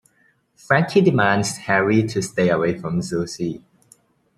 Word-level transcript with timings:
Frankie 0.55 0.99
demands 1.01 1.57
Harry 1.57 2.01
to 2.01 2.23
stay 2.23 2.49
away 2.49 2.75
from 2.75 3.03
Suzy. 3.03 3.61